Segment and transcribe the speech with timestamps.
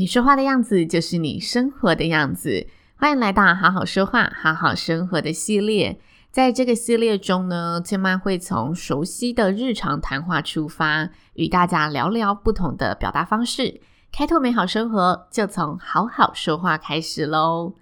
[0.00, 2.66] 你说话的样子就是你生活的样子。
[2.96, 6.00] 欢迎来到好好说话、好好生活的系列。
[6.30, 15.28] 在这个系列中呢，千嫚会从熟悉的日常谈话出发，与大家聊聊不同的表达方式，开拓美好生活。
[15.30, 17.74] 就从好好说话开始喽。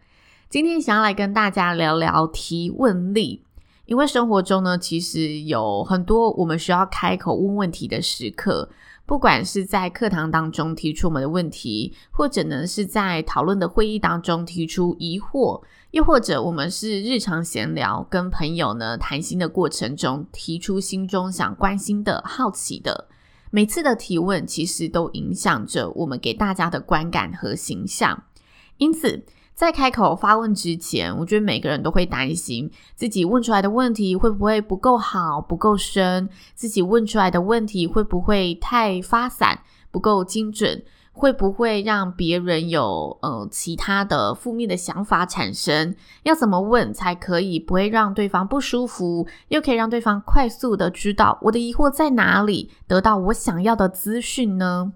[0.49, 3.45] 今天想要来跟大家聊聊提问力，
[3.89, 8.69] 因为生活中呢，其实有很多我们需要开口问问题的时刻。
[9.07, 23.09] 不管是在课堂当中提出我们的问题，或者呢是在讨论的会议当中提出疑惑，又或者我们是日常闲聊跟朋友呢谈心的过程中提出心中想关心的好奇的，
[23.51, 28.25] 每次的提问其实都影响着我们给大家的观感和形象，
[28.77, 29.25] 因此，
[29.59, 39.59] 在开口发问之前，我觉得每个人都会担心自己问出来的问题会不会不够好、不够深，自己问出来的问题会不会太发散、
[39.91, 45.93] 不够精准，会不会让别人有呃其他的负面的想法产生？
[46.23, 54.93] 要怎么问才可以不会让对方不舒服，又可以让对方快速的知道我的疑惑在哪里，得到我想要的资讯呢？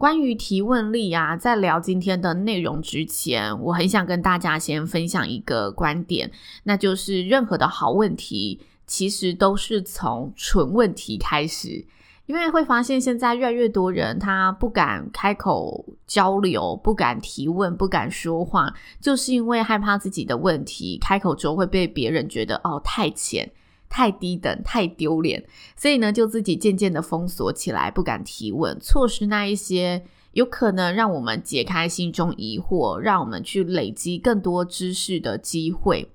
[0.00, 11.84] 关于提问力啊，在聊今天的内容之前，我很想跟大家先分享一个观点，那就是任何的好问题其实都是从蠢问题开始，
[12.24, 18.72] 因为会发现现在越来越多人他不敢开口交流，不敢提问，不敢说话，
[19.02, 23.52] 就是因为害怕自己的问题开口之后会被别人觉得哦太浅。
[23.90, 25.44] 太低等、太丢脸，
[25.76, 36.12] 所以呢，就自己渐渐的封锁起来，不敢提问，错失那一些有可能让我们解开心中疑惑，让我们去累积更多知识的机会。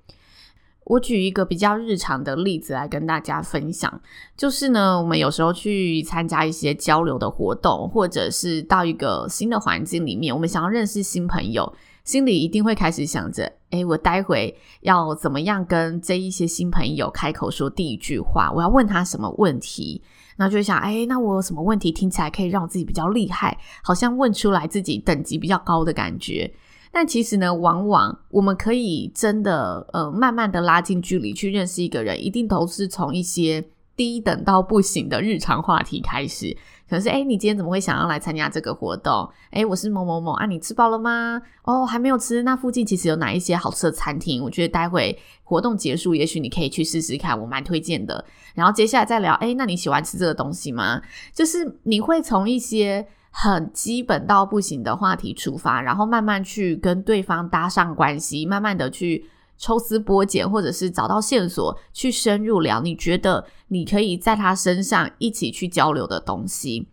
[0.84, 4.00] 我举一个比较日常的例子来跟大家分享，
[4.36, 11.74] 就是呢，我们有时候去参加一些交流的活动，或者是到一个新的环境里面，我们想要认识新朋友。
[12.06, 18.50] 心里一定会开始想着，诶，我待会要怎么样跟这一些新朋友开口说第一句话？
[18.54, 20.00] 我要问他什么问题？
[20.36, 26.48] 然后就想，诶，那我有什么问题听起来可以让我自己比较厉害，好像问出来自己等级比较高的感觉。
[26.92, 33.64] 但其实呢，往往我们可以真的，呃，慢慢的拉近距离去认识一个人，一定都是从一些
[33.96, 36.56] 低等到不行的日常话题开始。
[36.88, 39.28] 可能是诶，你今天怎么会想要来参加这个活动？
[39.50, 41.42] 诶，我是某某某啊，你吃饱了吗？
[41.64, 42.42] 哦，还没有吃。
[42.44, 44.42] 那附近其实有哪一些好吃的餐厅？
[44.42, 48.24] 我觉得待会活动结束，也许你可以去试试看，我蛮推荐的。
[48.54, 51.02] 然后接下来再聊，诶，那你喜欢吃这个东西吗？
[51.32, 59.28] 就是你会从一些很基本到不行的话题出发，然后慢慢去跟对方搭上关系，慢慢的去。
[59.58, 66.86] 抽丝剥茧，或者是找到线索去深入聊，你觉得你可以在他身上一起去交流的东西，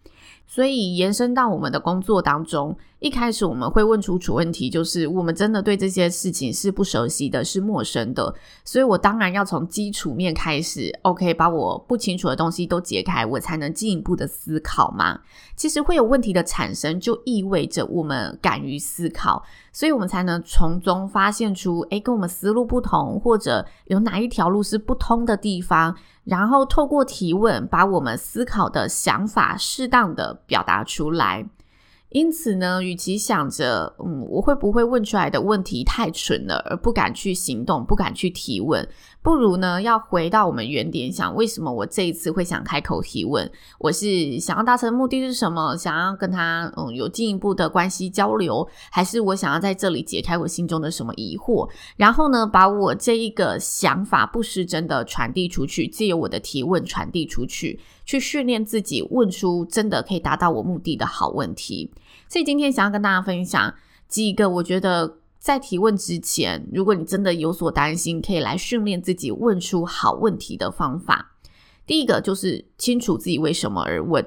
[0.54, 2.78] 所以延伸到我们的工作当中。
[3.00, 8.34] 一开始我们会问出主问题，就是我们真的对这些事情是不熟悉的，是陌生的，
[8.64, 15.20] 所以我当然要从基础面开始，OK，把我不清楚的东西都解开，我才能进一步的思考嘛。
[15.56, 19.44] 其实会有问题的产生，就意味着我们敢于思考，
[19.74, 31.48] 所以我们才能从中发现出，诶，跟我们思路不同，或者有哪一条路是不通的地方，然后透过提问，把我们思考的想法适当的表达出来。
[32.10, 38.88] 因此呢，与其想着，嗯，我会不会问出来的问题太蠢了，而不敢去行动，不敢去提问，
[39.24, 43.50] 不如呢，要回到我们原点，想为什么我这一次会想开口提问？
[43.80, 45.76] 我是想要达成的目的是什么？
[45.78, 51.70] 想要跟他，嗯，有进一步的关系交流，还是我想要在这里解开我心中的什么疑惑？
[51.96, 61.90] 然后呢，把我这一个想法不失真的传递出去，借由我的提问传递出去，去训练自己问出真的可以达到我目的的好问题。
[62.28, 63.74] 所以今天想要跟大家分享
[64.10, 71.34] 几个，我觉得在提问之前，如果你真的有所担心，可以来训练自己问出好问题的方法。
[71.86, 74.26] 第一个就是清楚自己为什么而问。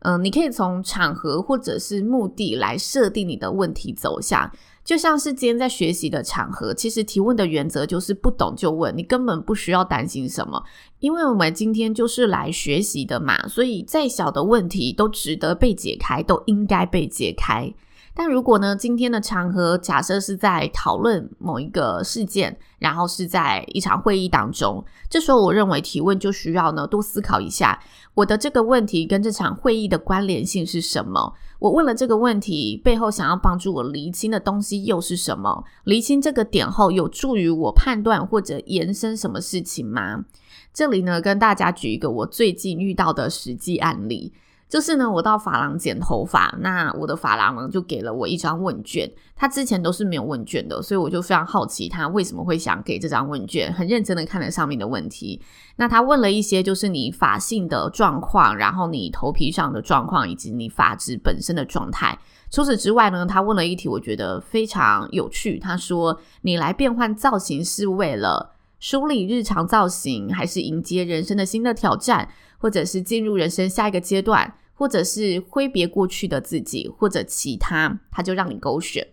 [0.00, 4.50] 嗯，你可以从场合或者是目的来设定你的问题走向。
[4.84, 10.60] 就像是今天在学习的场合，其实提问的原则就是不懂就问，你根本不需要担心什么，
[10.98, 17.72] 因为我们今天就是来学习的嘛，所以再小的问题都值得被解开，都应该被解开。
[18.18, 27.78] 但如果呢，今天的场合假设是在讨论某一个事件，然后是在一场会议当中，这时候我认为提问就需要呢多思考一下，
[28.14, 31.34] 我的这个问题跟这场会议的关联性是什么？
[31.58, 35.64] 我问了这个问题背后想要帮助我厘清的东西又是什么？
[35.84, 40.24] 厘清这个点后，有助于我判断或者延伸什么事情吗？
[40.72, 44.32] 这里呢，跟大家举一个我最近遇到的实际案例。
[44.68, 55.40] 就是呢，我到发廊剪头发，那我的发廊呢就给了我一张问卷，他之前都是没有问卷的，所以我就非常好奇他为什么会想给这张问卷，很认真的看了上面的问题。
[55.76, 62.18] 那他问了一些就是你发性的状况，然后你头皮上的状况，以及你发质本身的状态。
[62.50, 72.28] 除此之外呢，他问了一题我觉得非常有趣，他说：“你来变换造型是为了梳理日常造型，还是迎接人生的新的挑战？”
[72.58, 79.06] 或者是进入人生下一个阶段，或者是挥别过去的自己，或者其他，他就让你勾选。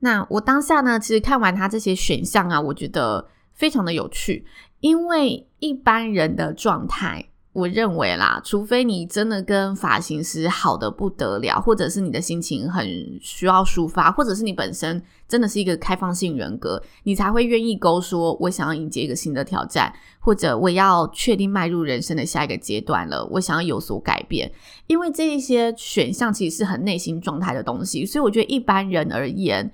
[0.00, 4.46] 那我当下呢，其实看完他这些选项啊，我觉得非常的有趣，
[4.80, 7.28] 因为一般人的状态。
[7.58, 12.86] 我认为啦，除非你真的跟发型师好得不得了，或者是你的心情很
[13.20, 24.48] 需要抒发，或者是你本身真的是一个开放性人格，你才会愿意勾说，我想要迎接一个新的挑战，或者我要确定迈入人生的下一个阶段了，我想要有所改变。
[24.86, 29.68] 因为这一些选项其实是很内心状态的东西，所以我觉得一般人而言，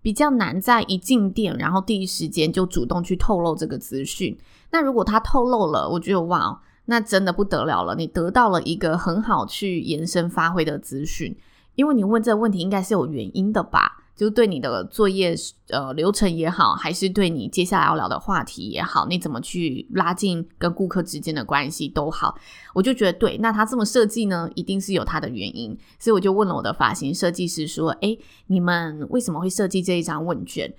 [0.00, 4.34] 比较难在一进店，然后第一时间就主动去透露这个资讯。
[4.70, 6.58] 那如果他透露了，我觉得哇。
[6.86, 11.36] 那真的不得了了，你得到了一个很好去延伸发挥的资讯，
[11.74, 13.98] 因为你问这个问题应该是有原因的吧？
[14.14, 15.34] 就对你的作业
[15.70, 22.36] 呃流程也好，还是对你接下来要聊的话题也好，你怎么去拉近跟顾客之间的关系都好，
[22.74, 23.38] 我就觉得对。
[23.38, 28.16] 那他这么设计呢，一定是有他的原因，所以我就问了我的发型设计师说：“诶，
[28.48, 30.72] 你们为什么会设计这一张问卷？”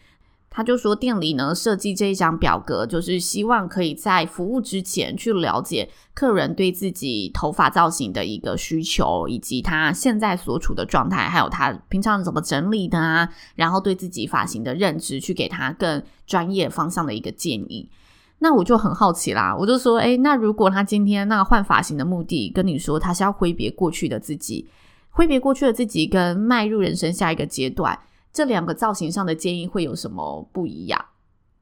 [0.56, 17.90] 他就说，店里呢设计这一张表格，就是希望可以在服务之前去了解客人对自己头发造型的一个需求，以及他现在所处的状态，还有他平常怎么整理的啊，然后对自己发型的认知，去给他更专业方向的一个建议。
[18.38, 24.68] 那我就很好奇啦，我就说，诶，那如果他今天那个换发型的目的跟你说，他是要挥别过去的自己，
[25.10, 27.98] 挥别过去的自己，跟迈入人生下一个阶段。
[28.34, 31.06] 这两个造型上的建议会有什么不一样？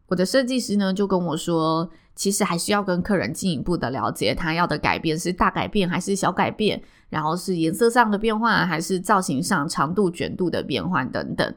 [0.08, 11.56] 我的设计师呢就跟我说，其实还是要跟客人进一步的了解，他要的改变是大改变还是小改变，然后是颜色上的变换还是造型上长度卷度的变换等等。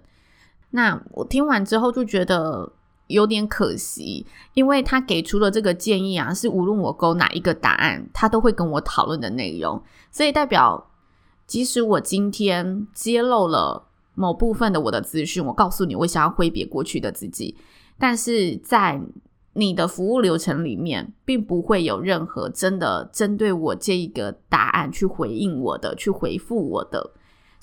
[0.71, 2.73] 那我听完之后就觉得
[3.07, 10.91] 有点可惜，因为他给出了这个建议啊，是无论我勾哪一个答案，他都会跟我讨论的内容，所以代表
[11.47, 13.87] 即使我今天揭露了。
[14.15, 17.57] 某部分的我的资讯，我告诉你，我想要挥别过去的自己，
[17.99, 19.01] 但是在
[19.55, 27.13] 你的服务流程里面，并不会有任何真的针对我这一个答案去回应我的，去回复我的。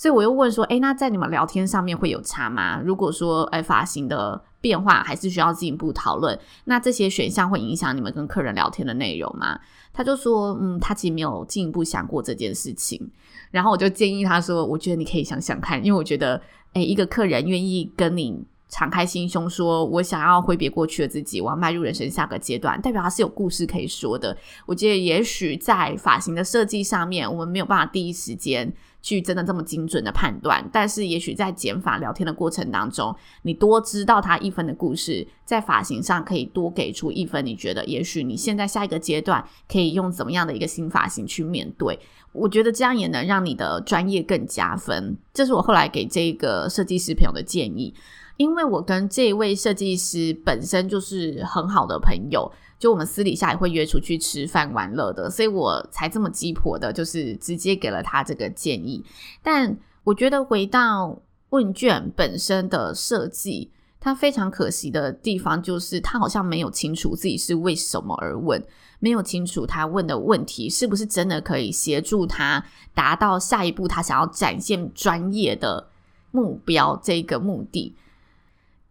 [0.02, 2.82] 所以我又问说，哎，那在你们聊天上面会有差吗？
[2.84, 9.60] 如果说，哎，发型的变化还是需要进一步讨论，那这些选项会影响你们跟客人聊天的内容吗？
[9.94, 13.12] 他就说，嗯，他其实没有进一步想过这件事情。
[13.52, 16.42] 然后我就建议他说，我觉得你可以想想看，因为我觉得，
[16.74, 24.36] 哎，一个客人愿意跟你敞开心胸说，我想要挥别过去的自己，我要迈入人生下个阶段，代表他是有故事可以说的。
[24.66, 37.46] 我觉得也许在发型的设计上面，我们没有办法第一时间去真的这么精准的判断，但是也许在剪发聊天的过程当中，你多知道他一分的故事，在发型上可以多给出一分。
[37.46, 42.00] 你觉得也许你现在下一个阶段可以用怎么样的一个新发型去面对？
[42.32, 45.18] 我觉得这样也能让你的专业更加分。
[45.34, 47.94] 这是我后来给这个设计师朋友的建议。
[48.42, 59.06] 因为我跟这位设计师本身就是很好的朋友，就我们私底下也会约出去吃饭玩乐的，所以我才这么鸡婆的，就是直接给了他这个建议。
[59.44, 63.70] 但我觉得回到问卷本身的设计，
[64.00, 68.60] 它非常可惜的地方就是他好像没有清楚自己是为什么而问，
[69.00, 75.88] 没有清楚他问的问题是不是真的可以协助他达到下一步他想要展现专业的
[76.32, 77.96] 目标这个目的。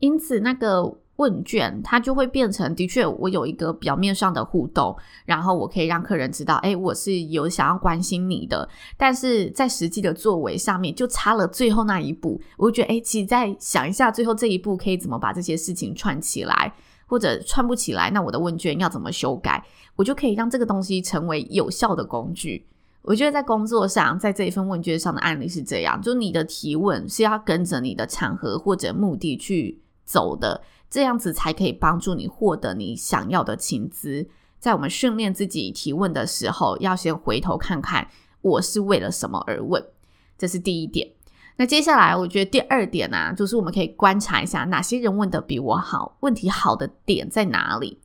[0.00, 8.66] 因此，那个问卷，它就会变成的确，我有一个表面上的互动，然后我可以让客人知道，哎，我是有想要关心你的，
[8.96, 12.40] 但是在实际的作为上面就差了最后那一步。
[12.56, 16.74] 我就觉得，哎，其实再想一下，最后这一步可以怎么把这些事情串起来，
[17.06, 19.62] 或者串不起来，那我的问卷要怎么修改，
[19.96, 22.64] 我就可以让这个东西成为有效的工具。
[23.02, 30.60] 我觉得在工作上，在这一份问卷上的案例是这样，就你的提问是要跟着你的场合或者目的去走的。
[30.88, 34.28] 这样子才可以帮助你获得你想要的情资。
[34.58, 38.08] 在我们训练自己提问的时候，要先回头看看
[38.42, 39.80] 我是为了什么而问，
[40.36, 41.08] 这是第一点。
[41.58, 48.00] 那接下来，我觉得第二点呢、就是我们可以观察一下哪些人问得比我好，问题好的点在哪里。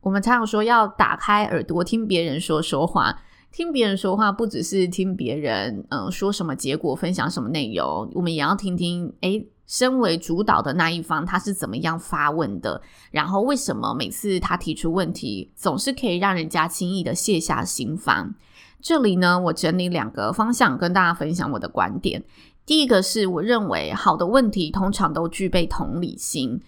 [0.00, 12.80] 我们常常说要打开耳朵听别人说说话，听别人说话不只是听别人嗯说什么结果，分享什么内容，我们也要听听诶身为主导的那一方，他是怎么样发问的？
[13.10, 18.34] 然后为什么每次他提出问题，总是可以让人家轻易的卸下心防？
[18.80, 22.22] 这里呢，我整理两个方向跟大家分享我的观点。
[22.64, 26.60] 第一个是我认为好的问题通常都具备同理心，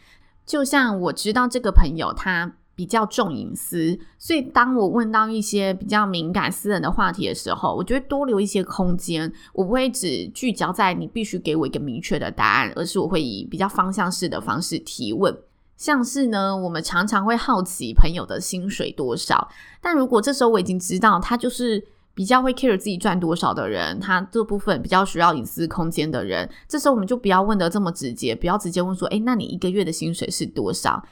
[0.45, 2.55] 就像我知道这个朋友他。
[2.79, 9.33] 比较重隐私，所以当我问到一些比较敏感私人的话题的时候，我就会多留一些空间。
[9.53, 15.37] 我不会只聚焦在你必须给我一个明确的答案，而是我会以比较方向式的方式提问。
[15.77, 19.49] 像是呢，我们常常会好奇朋友的薪水多少，
[19.81, 31.03] 但如果这时候我已经知道他就是比较会 care 自己赚多少的人，他这部分比较需要隐私空间的人，这时候我们就不要问得这么直接，不要直接问说，诶，那你一个月的薪水是多少？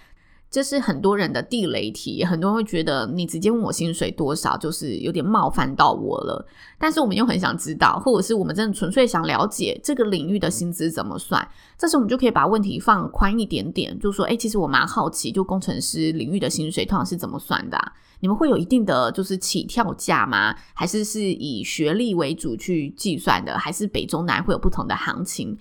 [0.48, 6.46] 这是很多人的地雷题，很多人会觉得你直接问我薪水多少，就是有点冒犯到我了。
[6.78, 11.46] 但是我们又很想知道，或者是我们真的纯粹想了解这个领域的薪资怎么算。
[11.76, 17.92] 这时我们就可以把问题放宽一点点，就说：诶，其实我蛮好奇，就工程师领域的薪水通常是怎么算的啊？
[18.20, 20.54] 你们会有一定的就是起跳价吗？
[20.72, 23.58] 还是是以学历为主去计算的？
[23.58, 25.58] 还是北中南会有不同的行情？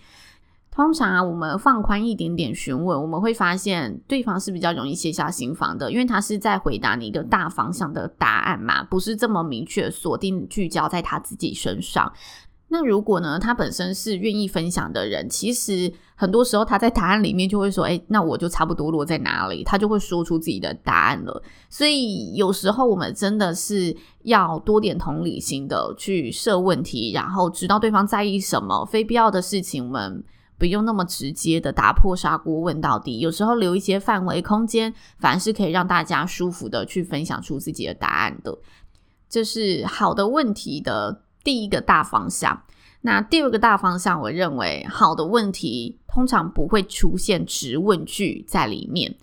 [0.76, 12.12] 通常啊，我们放宽一点点询问，我们会发现对方是比较容易卸下心防的，因为他是在回答你一个大方向的答案嘛，不是这么明确锁定聚焦在他自己身上。
[12.68, 21.42] 那如果呢，他本身是愿意分享的人，其实很多时候他在答案里面就会说：“诶，那我就差不多落在哪里？”他就会说出自己的答案了。
[21.70, 30.22] 所以有时候我们真的是要多点同理心的去设问题，然后知道对方在意什么，非必要的事情我们。
[30.58, 38.58] 不用那么直接的打破砂锅问到底，有时候留一些范围空间，反而是可以让大家舒服的去分享出自己的答案的。
[39.28, 42.64] 这是好的问题的第一个大方向。
[43.02, 49.16] 那第二个大方向，我认为好的问题通常不会出现直问句在里面。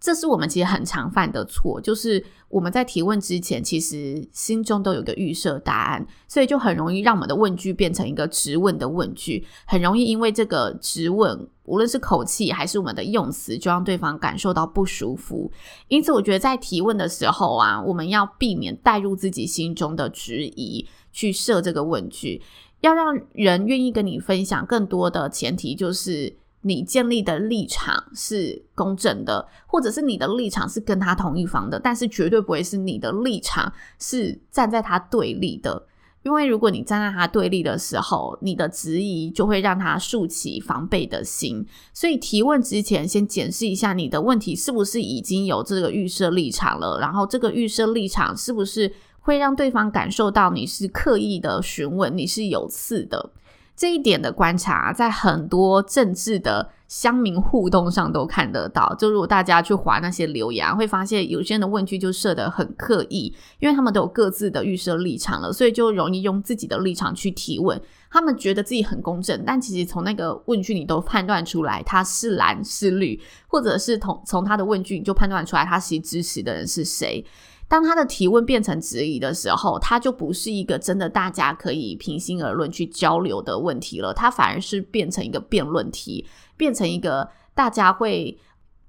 [0.00, 15.50] 这是我们其实很常犯的错，就是我们在提问之前，其实心中都有个预设答案，所以就很容易让我们的问句变成一个质问的问句，很容易因为这个质问，无论是口气还是我们的用词，就让对方感受到不舒服。
[15.88, 22.40] 因此，我觉得在提问的时候啊，我们要避免带入自己心中的质疑去设这个问句，
[22.82, 26.36] 要让人愿意跟你分享更多的前提就是。
[26.62, 35.86] 你建立的立场是公正的，或者是你的立场是跟他同一方的，但是绝对不会是你的立场是站在他对立的。
[36.24, 41.64] 因为如果你站在他对立的时候，你的质疑就会让他竖起防备的心。
[41.94, 53.30] 所以提问之前，先检视一下你的问题是不是已经有这个预设立场了，然后这个预设立场是不是会让对方感受到你是刻意的询问，你是有刺的。
[53.78, 58.92] 这一点的观察，在很多政治的乡民互动上都看得到。
[58.98, 67.80] 就如果大家去划那些留言，会发现有些人的问句就设得很刻意，因为他们都有各自的预设立场了，所以就容易用自己的立场去提问。
[68.10, 77.24] 他们觉得自己很公正，但其实从那个问句你都判断出来他是蓝是绿，或者是从从他的问句你就判断出来他其实支持的人是谁。
[77.68, 88.38] 当他的提问变成质疑的时候，他就不是一个真的大家可以平心而论去交流的问题了，他反而是变成一个辩论题，变成一个大家会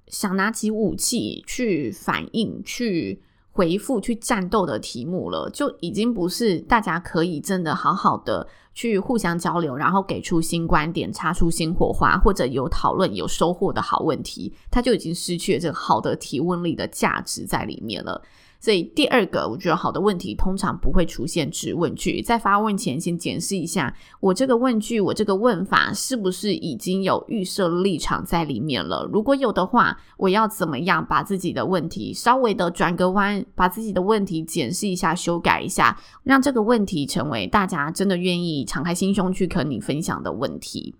[0.07, 3.21] 想拿起武器去反应、去
[3.51, 18.21] 回复、去战斗的题目了，就已经不是大家可以真的好好的去互相交流，然后给出新观点、擦出新火花，或者有讨论、有收获的好问题，他就已经失去了这个好的提问力的价值在里面了。
[18.59, 29.07] 所以第二个，我觉得好的问题通常不会出现质问句，在发问前先检视一下我这个问句，我这个问法是不是已经有预设立场在里面了？
[29.13, 40.93] 如果有的话，我要怎么样把自己的问题稍微的转个弯，把自己的问题检视一下、修改一下，让这个问题成为大家真的愿意敞开心胸去和你分享的问题。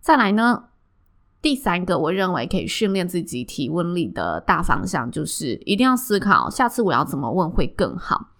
[0.00, 0.64] 再来呢？
[1.44, 8.30] 第三个，我认为可以训练自己提问力的大方向，就是一定要思考下次我要怎么问会更好。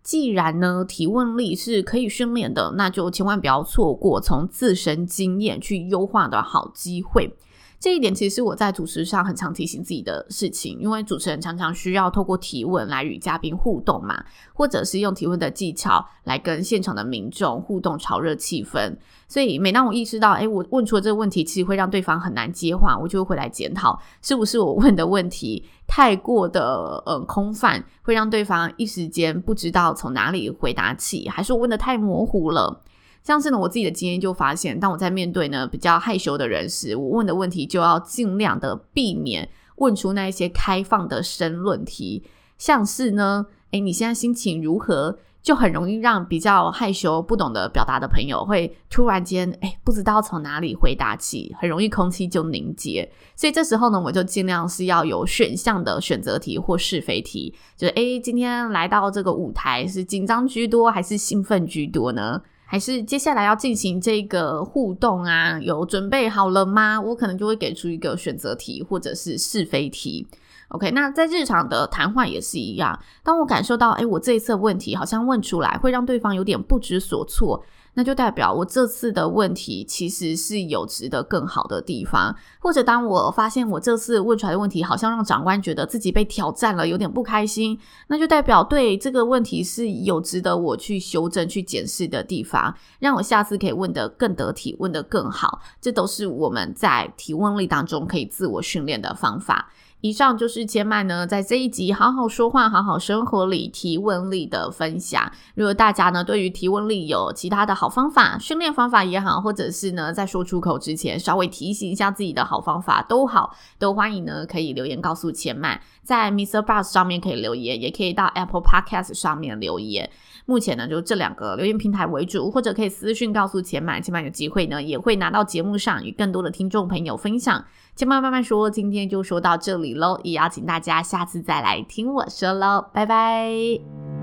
[0.00, 7.36] 既然呢，提问力是可以训练的，那就千万不要错过从自身经验去优化的好机会。
[7.82, 14.24] 这一点其实我在主持上很常提醒自己的事情，因为主持人常常需要透过提问来与嘉宾互动嘛，
[14.54, 18.96] 或者是用提问的技巧来跟现场的民众互动，炒热气氛。
[19.26, 32.80] 所以每当我意识到，哎，我问出了这个问题，其实会让对方很难接话，我就会回来检讨，是不是我问的问题太过的呃空泛，会让对方一时间不知道从哪里回答起，还是我问的太模糊了？
[33.22, 42.24] 像是呢，我自己的经验就发现，当我在面对呢比较害羞的人时，我问的问题就要尽量的避免问出那一些开放的申论题，
[42.58, 45.18] 像是呢，诶，你现在心情如何？
[45.42, 53.10] 就很容易让比较害羞、不懂得表达的朋友会突然间，诶，不知道从哪里回答起，很容易空气就凝结。
[53.34, 62.40] 所以这时候呢，我就尽量是要有选项的选择题或是非题，就是诶，今天来到这个舞台是紧张居多还是兴奋居多呢？
[62.72, 65.60] 还是接下来要进行这个互动啊？
[65.60, 66.98] 有准备好了吗？
[66.98, 70.26] 我可能就会给出一个选择题或者是是非题。
[70.68, 72.98] OK，那在日常的谈话也是一样。
[73.22, 77.62] 当我感受到，诶，我这一次的问题好像问出来会让对方有点不知所措。
[77.94, 95.60] 那就代表我这次的问题其实是有值得更好的地方，或者当我发现我这次问出来的问题好像让长官觉得自己被挑战了，有点不开心，那就代表对这个问题是有值得我去修正、去检视的地方，让我下次可以问得更得体、问得更好。
[95.80, 99.70] 这都是我们在提问力当中可以自我训练的方法。
[100.02, 105.30] 以上就是千嫚呢，在这一集好好说话、好好生活里提问力的分享。
[105.54, 120.10] 如果大家呢对于提问力有其他的好方法、训练方法也好，或者是呢在说出口之前稍微提醒一下自己的好方法都好，都欢迎呢可以留言告诉千嫚，在 MixerBox 上面可以留言，也可以到 Apple Podcast 上面留言。
[120.46, 127.64] 目前呢就这两个留言平台为主，或者可以私讯告诉千嫚，千嫚有机会呢也会拿到节目上与更多的听众朋友分享。
[127.94, 134.21] 千嫚慢慢说，今天就说到这里喽，也邀请大家下次再来听我说喽，拜拜。